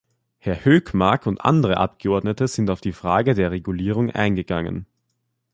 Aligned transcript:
Herr 0.39 0.65
Hökmark 0.65 1.27
und 1.27 1.41
andere 1.45 1.77
Abgeordnete 1.77 2.47
sind 2.47 2.71
auf 2.71 2.81
die 2.81 2.91
Frage 2.91 3.35
der 3.35 3.51
Regulierung 3.51 4.09
eingegangen. 4.09 4.87